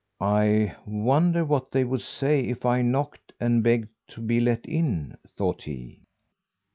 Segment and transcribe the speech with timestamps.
[0.19, 5.15] "I wonder what they would say if I knocked and begged to be let in,"
[5.37, 6.01] thought he.